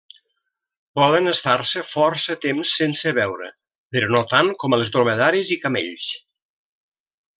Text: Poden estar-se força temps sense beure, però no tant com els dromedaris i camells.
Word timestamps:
Poden 0.99 1.31
estar-se 1.31 1.83
força 1.89 2.37
temps 2.45 2.71
sense 2.79 3.13
beure, 3.19 3.51
però 3.97 4.09
no 4.15 4.23
tant 4.33 4.51
com 4.65 4.77
els 4.79 4.91
dromedaris 4.97 5.53
i 5.57 5.59
camells. 5.67 6.09